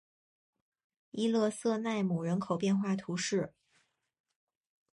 [1.11, 3.53] 伊勒瑟奈姆人口变化图示